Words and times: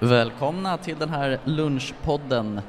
Välkomna 0.00 0.76
till 0.76 0.98
den 0.98 1.08
här 1.08 1.38
lunchpodden 1.44 2.60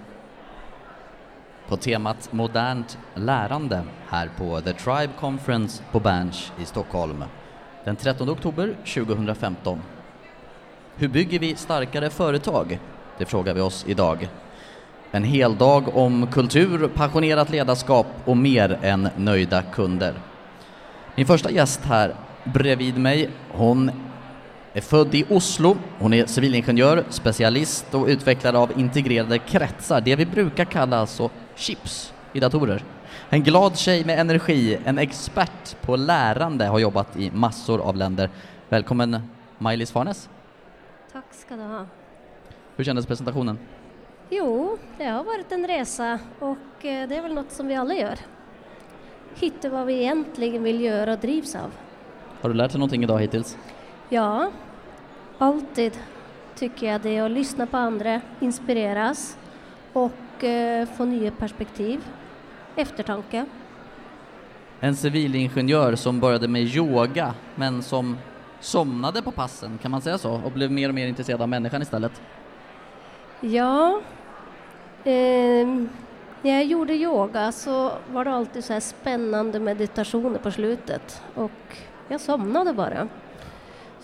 på 1.67 1.77
temat 1.77 2.33
modernt 2.33 2.97
lärande 3.15 3.83
här 4.07 4.29
på 4.37 4.61
The 4.61 4.73
Tribe 4.73 5.09
Conference 5.19 5.83
på 5.91 5.99
Berns 5.99 6.51
i 6.61 6.65
Stockholm 6.65 7.23
den 7.85 7.95
13 7.95 8.29
oktober 8.29 8.75
2015. 8.93 9.81
Hur 10.95 11.07
bygger 11.07 11.39
vi 11.39 11.55
starkare 11.55 12.09
företag? 12.09 12.79
Det 13.17 13.25
frågar 13.25 13.53
vi 13.53 13.61
oss 13.61 13.85
idag. 13.87 14.29
En 15.11 15.23
hel 15.23 15.57
dag 15.57 15.97
om 15.97 16.27
kultur, 16.27 16.87
passionerat 16.87 17.49
ledarskap 17.49 18.07
och 18.25 18.37
mer 18.37 18.79
än 18.81 19.09
nöjda 19.17 19.61
kunder. 19.61 20.13
Min 21.15 21.25
första 21.25 21.51
gäst 21.51 21.85
här 21.85 22.15
bredvid 22.43 22.97
mig, 22.97 23.29
hon 23.51 24.06
är 24.77 24.81
född 24.81 25.15
i 25.15 25.25
Oslo. 25.29 25.77
Hon 25.99 26.13
är 26.13 26.25
civilingenjör, 26.25 27.03
specialist 27.09 27.93
och 27.95 28.07
utvecklare 28.07 28.57
av 28.57 28.79
integrerade 28.79 29.39
kretsar, 29.39 30.01
det 30.01 30.15
vi 30.15 30.25
brukar 30.25 30.65
kalla 30.65 30.97
alltså 30.97 31.29
chips 31.55 32.13
i 32.33 32.39
datorer. 32.39 32.83
En 33.29 33.43
glad 33.43 33.77
tjej 33.77 34.05
med 34.05 34.19
energi, 34.19 34.79
en 34.85 34.97
expert 34.97 35.81
på 35.81 35.95
lärande, 35.95 36.65
har 36.65 36.79
jobbat 36.79 37.17
i 37.17 37.31
massor 37.31 37.81
av 37.81 37.95
länder. 37.95 38.29
Välkommen 38.69 39.21
Maj-Lis 39.57 39.91
Farnes. 39.91 40.29
Tack 41.11 41.33
ska 41.33 41.55
du 41.55 41.63
ha. 41.63 41.85
Hur 42.75 42.83
kändes 42.83 43.05
presentationen? 43.05 43.59
Jo, 44.29 44.77
det 44.97 45.05
har 45.05 45.23
varit 45.23 45.51
en 45.51 45.67
resa 45.67 46.19
och 46.39 46.85
eh, 46.85 47.09
det 47.09 47.15
är 47.15 47.21
väl 47.21 47.33
något 47.33 47.51
som 47.51 47.67
vi 47.67 47.75
alla 47.75 47.93
gör. 47.93 48.19
Hitta 49.35 49.69
vad 49.69 49.85
vi 49.85 49.93
egentligen 49.93 50.63
vill 50.63 50.81
göra 50.81 51.13
och 51.13 51.19
drivs 51.19 51.55
av. 51.55 51.71
Har 52.41 52.49
du 52.49 52.55
lärt 52.55 52.71
dig 52.71 52.79
någonting 52.79 53.03
idag 53.03 53.19
hittills? 53.19 53.57
Ja, 54.09 54.51
alltid 55.37 55.99
tycker 56.55 56.91
jag 56.91 57.01
det 57.01 57.17
är 57.17 57.23
att 57.23 57.31
lyssna 57.31 57.65
på 57.65 57.77
andra, 57.77 58.21
inspireras 58.39 59.37
och 59.93 60.43
eh, 60.43 60.87
få 60.87 61.05
nya 61.05 61.31
perspektiv, 61.31 62.05
eftertanke. 62.75 63.45
En 64.79 64.95
civilingenjör 64.95 65.95
som 65.95 66.19
började 66.19 66.47
med 66.47 66.61
yoga 66.61 67.33
men 67.55 67.83
som 67.83 68.17
somnade 68.59 69.21
på 69.21 69.31
passen, 69.31 69.77
kan 69.81 69.91
man 69.91 70.01
säga 70.01 70.17
så? 70.17 70.41
Och 70.45 70.51
blev 70.51 70.71
mer 70.71 70.89
och 70.89 70.95
mer 70.95 71.07
intresserad 71.07 71.41
av 71.41 71.49
människan 71.49 71.81
istället? 71.81 72.21
Ja, 73.41 74.01
eh, 75.03 75.67
när 76.41 76.51
jag 76.53 76.65
gjorde 76.65 76.93
yoga 76.93 77.51
så 77.51 77.91
var 78.11 78.25
det 78.25 78.31
alltid 78.31 78.63
så 78.63 78.73
här 78.73 78.79
spännande 78.79 79.59
meditationer 79.59 80.39
på 80.39 80.51
slutet 80.51 81.21
och 81.35 81.77
jag 82.07 82.21
somnade 82.21 82.73
bara. 82.73 83.07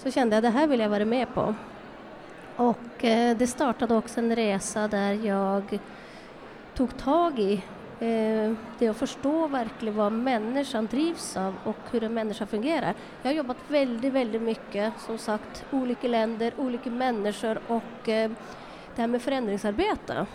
Så 0.04 0.12
kände 0.12 0.36
jag 0.36 0.44
det 0.44 0.50
här 0.50 0.68
vill 0.68 0.80
jag 0.80 0.90
vara 0.90 1.06
med 1.06 1.34
på. 1.34 1.56
Och 2.56 3.06
eh, 3.06 3.38
det 3.38 3.48
startade 3.48 3.96
också 3.96 4.20
en 4.20 4.36
resa 4.36 4.88
där 4.88 5.14
jag 5.14 5.80
tog 6.74 6.98
tag 6.98 7.40
i 7.40 7.54
eh, 8.00 8.54
det 8.80 8.88
att 8.88 8.98
förstå 8.98 9.48
verkligen 9.48 9.96
vad 9.96 10.12
människan 10.12 10.86
drivs 10.86 11.38
av 11.38 11.56
och 11.64 11.78
hur 11.92 12.04
en 12.04 12.14
människa 12.14 12.46
fungerar. 12.46 12.94
Jag 13.22 13.32
har 13.32 13.36
jobbat 13.36 13.58
väldigt, 13.68 14.14
väldigt 14.14 14.42
mycket, 14.42 14.94
som 15.00 15.18
sagt, 15.18 15.66
olika 15.72 16.08
länder, 16.08 16.54
olika 16.58 16.90
människor 16.90 17.60
och 17.68 18.10
eh, 18.10 18.32
det 18.96 19.02
här 19.02 19.08
med 19.08 19.22
förändringsarbete. 19.22 20.26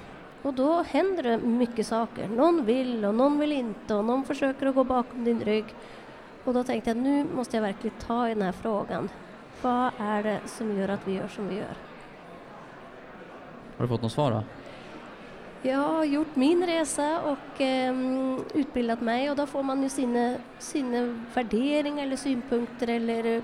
Och 0.43 0.55
då 0.55 0.83
händer 0.83 1.23
det 1.23 1.39
mycket 1.39 1.87
saker. 1.87 2.29
Någon 2.29 2.65
vill 2.65 3.05
och 3.05 3.15
någon 3.15 3.39
vill 3.39 3.53
inte 3.53 3.95
och 3.95 4.05
någon 4.05 4.25
försöker 4.25 4.67
att 4.67 4.75
gå 4.75 4.85
bakom 4.85 5.25
din 5.25 5.41
rygg. 5.41 5.65
Och 6.45 6.55
då 6.55 6.65
tänkte 6.65 6.91
jag 6.91 6.97
nu 6.97 7.27
måste 7.34 7.57
jag 7.57 7.62
verkligen 7.62 7.97
ta 8.07 8.28
i 8.28 8.34
den 8.34 8.43
här 8.43 8.53
frågan. 8.53 9.09
Vad 9.63 9.91
är 9.99 10.23
det 10.23 10.41
som 10.47 10.79
gör 10.79 10.89
att 10.89 11.09
vi 11.09 11.13
gör 11.15 11.29
som 11.29 11.49
vi 11.49 11.55
gör? 11.55 11.77
Har 13.77 13.85
du 13.85 13.89
fått 13.89 14.03
något 14.03 14.13
svar 14.13 14.31
då? 14.31 14.43
Jag 15.63 15.79
har 15.79 16.05
gjort 16.05 16.37
min 16.37 16.67
resa 16.67 17.21
och 17.21 17.61
eh, 17.61 17.95
utbildat 18.55 19.01
mig 19.01 19.31
och 19.31 19.37
då 19.37 19.47
får 19.47 19.63
man 19.63 19.83
ju 19.83 19.89
sina, 19.89 20.37
sina 20.59 21.25
värderingar 21.35 22.03
eller 22.03 22.17
synpunkter 22.17 22.89
eller 22.89 23.43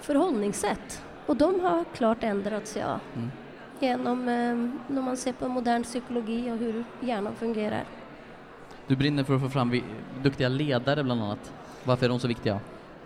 förhållningssätt. 0.00 1.02
Och 1.26 1.36
de 1.36 1.60
har 1.60 1.84
klart 1.94 2.24
ändrats, 2.24 2.76
ja. 2.76 3.00
Mm. 3.16 3.30
Genom 3.80 4.28
eh, 4.28 4.94
när 4.94 5.02
man 5.02 5.16
ser 5.16 5.32
på 5.32 5.48
modern 5.48 5.82
psykologi 5.82 6.50
och 6.50 6.56
hur 6.56 6.84
hjärnan 7.00 7.34
fungerar. 7.34 7.84
Du 8.86 8.96
brinner 8.96 9.24
för 9.24 9.34
att 9.34 9.42
få 9.42 9.48
fram 9.48 9.80
duktiga 10.22 10.48
ledare 10.48 11.04
bland 11.04 11.22
annat. 11.22 11.52
Varför 11.84 12.04
är 12.06 12.10
de 12.10 12.20
så 12.20 12.28
viktiga? 12.28 12.60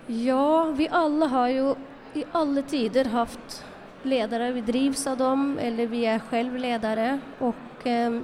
Ja, 0.07 0.65
vi 0.65 0.89
alla 0.89 1.27
har 1.27 1.49
ju 1.49 1.75
i 2.19 2.25
alla 2.33 2.63
tider 2.63 3.05
haft 3.05 3.65
ledare, 4.03 4.53
vi 4.53 4.61
drivs 4.61 5.07
av 5.07 5.17
dem 5.17 5.59
eller 5.61 5.87
vi 5.87 6.07
är 6.07 6.19
själv 6.19 6.57
ledare. 6.57 7.19
Och 7.39 7.87
eh, 7.87 8.21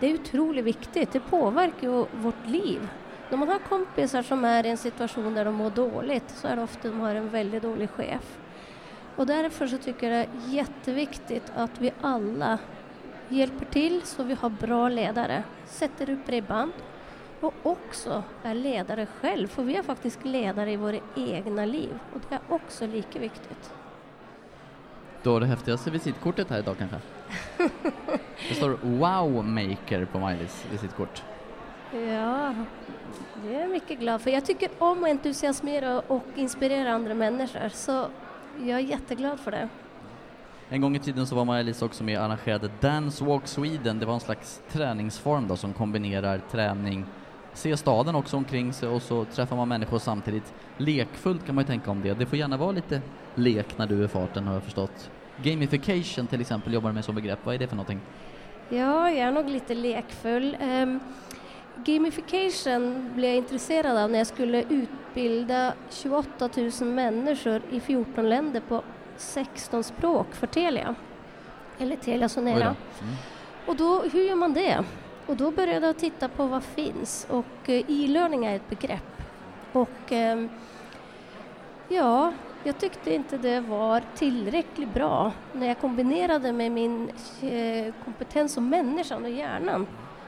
det 0.00 0.06
är 0.06 0.14
otroligt 0.14 0.64
viktigt, 0.64 1.12
det 1.12 1.20
påverkar 1.20 1.88
ju 1.88 2.06
vårt 2.12 2.46
liv. 2.46 2.88
När 3.30 3.38
man 3.38 3.48
har 3.48 3.58
kompisar 3.58 4.22
som 4.22 4.44
är 4.44 4.66
i 4.66 4.70
en 4.70 4.76
situation 4.76 5.34
där 5.34 5.44
de 5.44 5.54
mår 5.54 5.70
dåligt 5.70 6.30
så 6.30 6.48
är 6.48 6.56
det 6.56 6.62
ofta 6.62 6.88
de 6.88 7.00
har 7.00 7.14
en 7.14 7.28
väldigt 7.28 7.62
dålig 7.62 7.90
chef. 7.90 8.38
Och 9.16 9.26
därför 9.26 9.66
så 9.66 9.78
tycker 9.78 10.10
jag 10.10 10.18
det 10.18 10.48
är 10.48 10.54
jätteviktigt 10.54 11.52
att 11.56 11.80
vi 11.80 11.92
alla 12.00 12.58
hjälper 13.28 13.64
till 13.64 14.02
så 14.04 14.22
vi 14.22 14.34
har 14.34 14.50
bra 14.50 14.88
ledare, 14.88 15.42
sätter 15.66 16.10
upp 16.10 16.28
ribban 16.28 16.72
och 17.40 17.54
också 17.62 18.22
är 18.42 18.54
ledare 18.54 19.06
själv, 19.20 19.48
för 19.48 19.62
vi 19.62 19.76
är 19.76 19.82
faktiskt 19.82 20.24
ledare 20.24 20.72
i 20.72 20.76
våra 20.76 20.98
egna 21.16 21.64
liv 21.64 21.98
och 22.14 22.20
det 22.28 22.34
är 22.34 22.40
också 22.48 22.86
lika 22.86 23.18
viktigt. 23.18 23.72
Du 25.22 25.30
har 25.30 25.40
det 25.40 25.46
häftigaste 25.46 25.90
visitkortet 25.90 26.50
här 26.50 26.58
idag 26.58 26.76
kanske? 26.78 26.96
det 28.48 28.54
står 28.54 28.78
Wow 28.82 29.44
Maker 29.44 30.04
på 30.04 30.18
Miley's 30.18 30.70
visitkort. 30.70 31.22
Ja, 31.92 32.54
det 33.42 33.54
är 33.54 33.60
jag 33.60 33.70
mycket 33.70 33.98
glad 33.98 34.20
för. 34.20 34.30
Jag 34.30 34.44
tycker 34.44 34.68
om 34.78 35.04
att 35.04 35.10
entusiasmera 35.10 36.00
och 36.00 36.24
inspirera 36.34 36.92
andra 36.92 37.14
människor 37.14 37.68
så 37.68 38.06
jag 38.58 38.78
är 38.78 38.84
jätteglad 38.84 39.40
för 39.40 39.50
det. 39.50 39.68
En 40.68 40.80
gång 40.80 40.96
i 40.96 40.98
tiden 40.98 41.26
så 41.26 41.34
var 41.34 41.44
Maja-Lisa 41.44 41.84
också 41.84 42.04
med 42.04 42.18
och 42.18 42.24
arrangerade 42.24 42.70
Dance 42.80 43.24
Walk 43.24 43.46
Sweden. 43.46 43.98
Det 43.98 44.06
var 44.06 44.14
en 44.14 44.20
slags 44.20 44.62
träningsform 44.68 45.48
då 45.48 45.56
som 45.56 45.72
kombinerar 45.72 46.40
träning, 46.50 47.06
se 47.54 47.76
staden 47.76 48.14
också 48.14 48.36
omkring 48.36 48.72
sig 48.72 48.88
och 48.88 49.02
så 49.02 49.24
träffar 49.24 49.56
man 49.56 49.68
människor 49.68 49.98
samtidigt. 49.98 50.54
Lekfullt 50.76 51.46
kan 51.46 51.54
man 51.54 51.64
ju 51.64 51.66
tänka 51.66 51.90
om 51.90 52.02
det. 52.02 52.14
Det 52.14 52.26
får 52.26 52.38
gärna 52.38 52.56
vara 52.56 52.72
lite 52.72 53.02
lek 53.34 53.78
när 53.78 53.86
du 53.86 54.04
är 54.04 54.08
farten 54.08 54.46
har 54.46 54.54
jag 54.54 54.62
förstått. 54.62 55.10
Gamification 55.42 56.26
till 56.26 56.40
exempel 56.40 56.74
jobbar 56.74 56.92
med 56.92 57.04
som 57.04 57.14
begrepp. 57.14 57.38
Vad 57.44 57.54
är 57.54 57.58
det 57.58 57.66
för 57.66 57.76
någonting? 57.76 58.00
Ja, 58.68 59.10
jag 59.10 59.18
är 59.28 59.32
nog 59.32 59.48
lite 59.48 59.74
lekfull. 59.74 60.56
Um, 60.60 61.00
gamification 61.76 63.10
blev 63.14 63.30
jag 63.30 63.36
intresserad 63.36 63.96
av 63.96 64.10
när 64.10 64.18
jag 64.18 64.26
skulle 64.26 64.64
utbilda 64.68 65.74
28 65.90 66.48
000 66.56 66.70
människor 66.88 67.62
i 67.70 67.80
14 67.80 68.28
länder 68.28 68.62
på 68.68 68.82
16 69.16 69.84
språk 69.84 70.34
för 70.34 70.46
Telia, 70.46 70.94
eller 71.78 71.96
Telia 71.96 72.28
Sonera. 72.28 72.64
Mm. 72.64 72.76
Och 73.66 73.76
då, 73.76 74.02
hur 74.12 74.22
gör 74.22 74.34
man 74.34 74.52
det? 74.52 74.84
Och 75.30 75.36
då 75.36 75.50
började 75.50 75.86
jag 75.86 75.96
titta 75.96 76.28
på 76.28 76.46
vad 76.46 76.62
finns 76.62 77.26
och 77.30 77.68
eh, 77.68 77.84
e-learning 77.88 78.44
är 78.44 78.56
ett 78.56 78.68
begrepp. 78.70 79.22
Och 79.72 80.12
ehm, 80.12 80.48
ja, 81.88 82.32
jag 82.64 82.78
tyckte 82.78 83.14
inte 83.14 83.38
det 83.38 83.60
var 83.60 84.02
tillräckligt 84.14 84.94
bra 84.94 85.32
när 85.52 85.66
jag 85.66 85.78
kombinerade 85.78 86.52
med 86.52 86.72
min 86.72 87.10
eh, 87.40 87.94
kompetens 88.04 88.52
som 88.52 88.68
människan 88.68 89.24
och 89.24 89.30
hjärnan. 89.30 89.86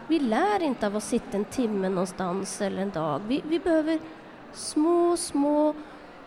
Vi 0.09 0.19
lär 0.19 0.63
inte 0.63 0.87
av 0.87 0.97
att 0.97 1.05
sitta 1.05 1.37
en 1.37 1.45
timme 1.45 1.89
någonstans 1.89 2.61
eller 2.61 2.83
en 2.83 2.91
dag. 2.91 3.21
Vi, 3.29 3.43
vi 3.49 3.59
behöver 3.59 3.99
små, 4.53 5.17
små 5.17 5.75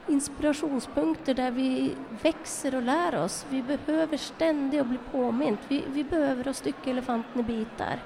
inspirationspunkter 0.07 1.33
där 1.33 1.51
vi 1.51 1.91
växer 2.21 2.75
och 2.75 2.81
lär 2.81 3.23
oss. 3.23 3.45
Vi 3.49 3.63
behöver 3.85 4.17
ständigt 4.17 4.85
bli 4.85 4.97
påmint. 5.11 5.59
Vi, 5.67 5.83
vi 5.87 6.03
behöver 6.03 6.47
att 6.47 6.55
stycka 6.55 6.89
elefanten 6.89 7.41
i 7.41 7.43
bitar. 7.43 7.99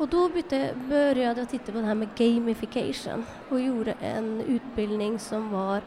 Och 0.00 0.08
då 0.08 0.28
bytte, 0.28 0.74
började 0.88 1.40
jag 1.40 1.48
titta 1.48 1.72
på 1.72 1.78
det 1.78 1.84
här 1.84 1.94
med 1.94 2.08
gamification 2.16 3.24
och 3.48 3.60
gjorde 3.60 3.92
en 3.92 4.40
utbildning 4.40 5.18
som 5.18 5.50
var 5.50 5.80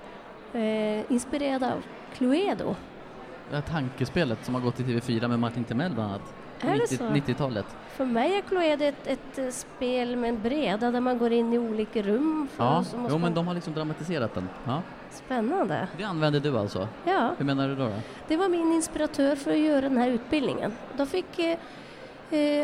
eh, 0.53 1.11
inspirerad 1.11 1.63
av 1.63 1.83
Cluedo. 2.15 2.75
Det 3.49 3.55
här 3.55 3.61
tankespelet 3.61 4.45
som 4.45 4.55
har 4.55 4.61
gått 4.61 4.79
i 4.79 4.83
TV4 4.83 5.27
med 5.27 5.39
Martin 5.39 5.63
Timell 5.63 5.93
bland 5.93 6.09
annat. 6.09 6.33
Är 6.61 6.73
90, 6.73 7.33
90-talet. 7.33 7.65
För 7.87 8.05
mig 8.05 8.37
är 8.37 8.41
Cluedo 8.41 8.85
ett, 8.85 9.07
ett, 9.07 9.37
eh, 9.37 9.49
spel 9.49 10.15
med 10.15 10.29
en 10.29 10.41
breda 10.41 10.91
där 10.91 11.01
man 11.01 11.17
går 11.17 11.31
in 11.31 11.53
i 11.53 11.57
olika 11.57 12.01
rum. 12.01 12.47
ja, 12.57 12.85
jo, 13.09 13.17
men 13.17 13.33
de 13.33 13.47
har 13.47 13.53
liksom 13.53 13.73
dramatiserat 13.73 14.35
den. 14.35 14.49
Ja. 14.65 14.81
Spännande. 15.11 15.87
Det 15.97 16.03
använde 16.03 16.39
du 16.39 16.57
alltså? 16.57 16.87
Ja. 17.05 17.31
Hur 17.37 17.45
menar 17.45 17.67
du 17.67 17.75
då, 17.75 17.83
då? 17.83 17.99
Det 18.27 18.37
var 18.37 18.49
min 18.49 18.73
inspiratör 18.73 19.35
för 19.35 19.51
att 19.51 19.57
göra 19.57 19.81
den 19.81 19.97
här 19.97 20.09
utbildningen. 20.09 20.71
Då 20.97 21.05
fick 21.05 21.39
Eh, 21.39 21.57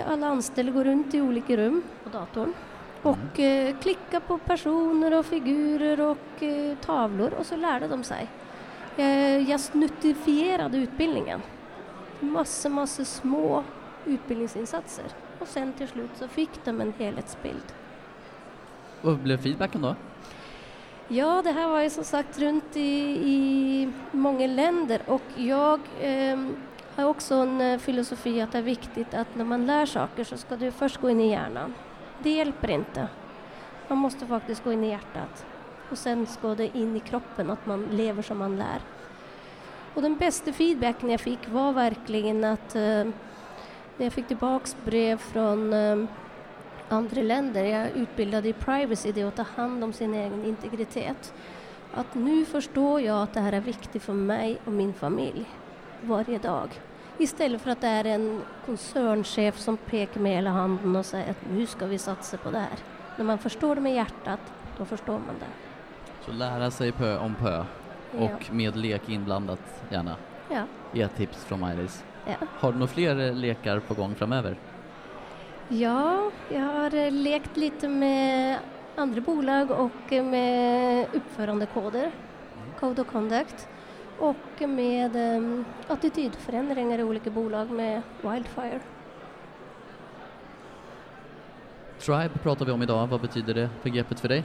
alla 0.08 0.28
anställda 0.28 0.72
går 0.72 0.84
runt 0.84 1.14
i 1.14 1.22
olika 1.22 1.58
rum 1.58 1.84
på 2.04 2.10
datorn 2.10 2.54
och 3.02 3.40
mm. 3.40 3.68
eh, 3.68 3.80
klicka 3.80 4.20
på 4.20 4.38
personer 4.38 5.20
och 5.20 5.26
figurer 5.26 6.02
och 6.02 6.44
eh, 6.44 6.78
tavlor 6.78 7.34
och 7.34 7.46
så 7.46 7.56
lärde 7.56 7.88
de 7.88 8.04
sig. 8.04 8.28
jag 9.48 9.60
snuttifierade 9.60 10.78
utbildningen. 10.78 11.42
massor, 12.20 12.70
massor 12.70 13.04
små 13.04 13.64
utbildningsinsatser. 14.06 15.06
Och 15.40 15.48
sen 15.48 15.74
till 15.74 15.88
slut 15.88 16.10
så 16.16 16.28
fick 16.28 16.66
de 16.66 16.82
en 16.82 16.94
helhetsbild. 16.98 17.74
Vad 19.02 19.18
blev 19.18 19.42
feedbacken 19.42 19.82
då? 19.82 19.96
Ja, 21.08 21.42
det 21.42 21.52
här 21.52 21.68
var 21.68 21.82
ju 21.82 21.90
som 21.90 22.04
sagt 22.04 22.40
runt 22.40 22.78
i, 22.78 23.20
i 23.30 23.90
många 24.12 24.48
länder 24.48 25.02
och 25.06 25.22
jag 25.36 25.80
eh, 26.02 26.40
har 27.02 27.10
också 27.10 27.36
en 27.36 27.62
eh, 27.62 27.80
filosofi 27.80 28.42
att 28.42 28.52
det 28.52 28.58
är 28.58 28.62
viktigt 28.62 29.14
att 29.14 29.36
när 29.36 29.46
man 29.46 29.66
lär 29.66 29.86
saker 29.86 30.24
så 30.24 30.38
ska 30.38 30.56
du 30.56 30.72
först 30.72 30.98
gå 30.98 31.10
in 31.10 31.20
i 31.20 31.32
hjärnan. 31.32 31.74
Det 32.24 32.30
hjälper 32.30 32.72
inte. 32.72 33.08
Man 33.88 33.98
måste 33.98 34.26
faktiskt 34.26 34.64
gå 34.64 34.74
in 34.74 34.84
i 34.84 34.90
hjärtat 34.90 35.46
och 35.90 35.98
sen 35.98 36.28
ska 36.28 36.56
det 36.56 36.78
in 36.78 36.96
i 36.96 37.00
kroppen, 37.00 37.50
att 37.50 37.66
man 37.66 37.86
lever 37.92 38.22
som 38.22 38.38
man 38.38 38.58
lär. 38.58 38.82
Och 39.94 40.02
den 40.02 40.18
bästa 40.18 40.54
feedbacken 40.54 41.10
jag 41.10 41.20
fick 41.20 41.50
var 41.50 41.74
verkligen 41.74 42.44
att 42.44 42.76
eh, 42.76 43.08
jag 43.98 44.14
fick 44.14 44.28
tillbaks 44.28 44.76
brev 44.86 45.18
från 45.18 45.74
eh, 45.74 46.06
andra 46.90 47.22
länder, 47.22 47.64
jag 47.64 47.92
utbildade 47.92 48.50
i 48.50 48.54
privacy, 48.54 49.12
det 49.12 49.22
är 49.22 49.26
att 49.26 49.36
ta 49.36 49.46
hand 49.56 49.84
om 49.84 49.94
sin 49.94 50.14
egen 50.14 50.46
integritet. 50.46 51.34
Att 51.94 52.16
nu 52.16 52.46
förstår 52.46 53.02
jag 53.02 53.24
att 53.24 53.34
det 53.34 53.40
här 53.40 53.54
är 53.54 53.62
viktigt 53.62 54.04
för 54.04 54.14
mig 54.14 54.58
och 54.66 54.72
min 54.72 54.94
familj 54.94 55.46
varje 56.02 56.38
dag. 56.38 56.70
Istället 57.20 57.62
för 57.62 57.72
att 57.72 57.82
det 57.82 57.88
är 57.88 58.06
en 58.06 58.42
koncernchef 58.66 59.58
som 59.60 59.78
pekar 59.78 60.22
med 60.22 60.36
hela 60.36 60.50
handen 60.50 60.96
och 60.96 61.06
säger 61.06 61.32
att 61.32 61.38
nu 61.54 61.66
ska 61.66 61.86
vi 61.86 61.98
satsa 61.98 62.38
på 62.38 62.52
det 62.52 62.60
här. 62.60 62.78
När 63.18 63.26
man 63.26 63.38
förstår 63.38 63.76
det 63.76 63.82
med 63.82 63.94
hjärtat, 63.96 64.40
då 64.78 64.86
förstår 64.86 65.14
man 65.14 65.36
det. 65.40 65.46
Så 66.26 66.32
lära 66.32 66.72
sig 66.72 66.92
pö 66.92 67.18
om 67.18 67.36
pö 67.36 67.64
Ja. 68.20 68.24
och 68.24 68.54
med 68.54 68.76
lek 68.76 69.10
inblandat 69.10 69.84
gärna. 69.90 70.16
Ja, 70.50 70.64
ett 71.06 71.16
tips 71.16 71.46
från 71.46 71.60
Maj-Lis. 71.60 72.04
ja. 72.26 72.34
Har 72.60 72.72
du 72.72 72.78
några 72.80 72.92
fler 72.94 73.20
eh, 73.28 73.34
lekar 73.34 73.80
på 73.80 73.94
gång 73.94 74.16
framöver? 74.16 74.56
ja, 75.68 76.32
jag 76.50 76.62
har 76.62 76.96
eh, 76.96 77.12
lekt 77.12 77.58
lite 77.58 77.88
med 77.88 78.58
andra 78.96 79.22
bolag 79.22 79.72
och 79.72 80.14
eh, 80.14 80.24
med 80.26 81.06
uppförandekoder, 81.14 82.12
Code 82.80 83.02
of 83.02 83.08
Conduct, 83.08 83.68
och 84.20 84.70
med 84.70 85.16
um, 85.16 85.66
attitydförändringar 85.88 87.00
i 87.00 87.04
olika 87.04 87.30
bolag 87.30 87.72
med 87.72 88.02
Wildfire. 88.22 88.80
Tribe 92.00 92.30
pratar 92.44 92.66
vi 92.66 92.72
om 92.72 92.84
idag. 92.84 93.08
Vad 93.08 93.22
betyder 93.22 93.54
det 93.54 93.70
begreppet 93.84 94.20
för 94.20 94.28
dig? 94.28 94.44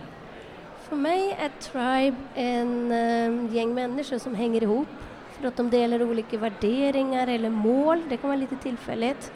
För 0.88 0.96
mig 0.96 1.36
är 1.40 1.48
Tribe 1.48 2.16
en 2.34 2.92
eh, 2.92 3.54
gäng 3.56 3.74
människor 3.74 4.18
som 4.18 4.34
hänger 4.34 4.62
ihop 4.62 4.88
för 5.30 5.48
att 5.48 5.56
de 5.56 5.70
delar 5.70 6.02
olika 6.02 6.38
värderingar 6.38 7.26
eller 7.26 7.50
mål. 7.50 8.02
Det 8.08 8.16
kan 8.16 8.30
vara 8.30 8.40
lite 8.40 8.56
tillfälligt. 8.56 9.32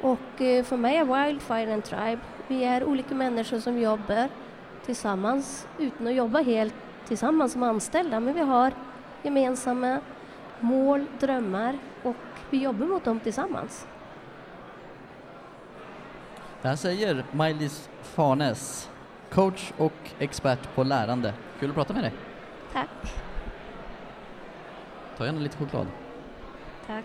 Och 0.00 0.40
eh, 0.40 0.64
för 0.64 0.76
mig 0.76 0.96
är 0.96 1.04
Wildfire 1.04 1.72
en 1.72 1.82
Tribe. 1.82 2.18
Vi 2.48 2.64
är 2.64 2.84
olika 2.84 3.14
människor 3.14 3.58
som 3.58 3.78
jobbar 3.78 4.28
tillsammans 4.84 5.66
utan 5.78 6.06
att 6.06 6.14
jobba 6.14 6.42
helt 6.42 6.74
tillsammans 7.08 7.52
som 7.52 7.62
anställda. 7.62 8.20
Men 8.20 8.34
vi 8.34 8.40
har 8.40 8.72
gemensamma 9.26 10.00
mål, 10.60 11.06
drömmar 11.20 11.78
och 12.02 12.16
vi 12.50 12.62
jobbar 12.62 12.86
mot 12.86 13.04
dem 13.04 13.20
tillsammans. 13.20 13.86
Det 16.62 16.68
här 16.68 16.76
säger 16.76 17.24
Maj-Lis 17.32 17.90
Farnes, 18.02 18.90
coach 19.30 19.72
och 19.78 20.10
expert 20.18 20.74
på 20.74 20.84
lärande. 20.84 21.34
Kul 21.60 21.70
att 21.70 21.76
prata 21.76 21.94
med 21.94 22.02
dig. 22.02 22.12
Tack. 22.72 23.14
Ta 25.16 25.26
gärna 25.26 25.38
lite 25.38 25.56
choklad. 25.56 25.86
Tack. 26.86 27.04